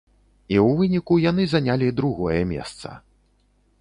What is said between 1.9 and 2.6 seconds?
другое